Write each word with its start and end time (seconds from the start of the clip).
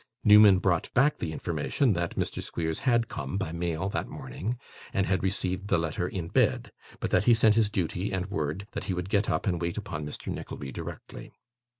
Newman 0.23 0.57
brought 0.57 0.91
back 0.95 1.19
the 1.19 1.31
information 1.31 1.93
that 1.93 2.15
Mr. 2.15 2.41
Squeers 2.41 2.79
had 2.79 3.07
come 3.07 3.37
by 3.37 3.51
mail 3.51 3.87
that 3.89 4.07
morning, 4.07 4.57
and 4.93 5.05
had 5.05 5.21
received 5.21 5.67
the 5.67 5.77
letter 5.77 6.07
in 6.09 6.27
bed; 6.27 6.71
but 6.99 7.11
that 7.11 7.25
he 7.25 7.35
sent 7.35 7.53
his 7.53 7.69
duty, 7.69 8.11
and 8.11 8.25
word 8.31 8.65
that 8.71 8.85
he 8.85 8.95
would 8.95 9.09
get 9.09 9.29
up 9.29 9.45
and 9.45 9.61
wait 9.61 9.77
upon 9.77 10.03
Mr 10.03 10.29
Nickleby 10.33 10.71
directly. 10.71 11.31